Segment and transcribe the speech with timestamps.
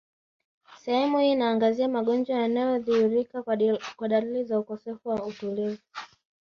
[0.81, 3.43] Sehemu hii inaangazia magonjwa yanayodhihirika
[3.95, 5.77] kwa dalili za ukosefu wa utulivu